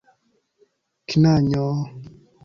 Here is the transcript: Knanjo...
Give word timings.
Knanjo... 1.09 1.65